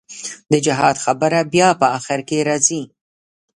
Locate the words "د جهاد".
0.51-0.95